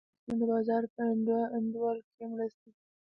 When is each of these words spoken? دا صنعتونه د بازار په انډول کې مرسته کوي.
دا 0.03 0.03
صنعتونه 0.15 0.33
د 0.39 0.43
بازار 0.51 0.83
په 0.95 1.01
انډول 1.59 1.97
کې 2.13 2.23
مرسته 2.33 2.65
کوي. 2.75 2.89